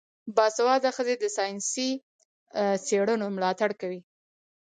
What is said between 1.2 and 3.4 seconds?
ساینسي څیړنو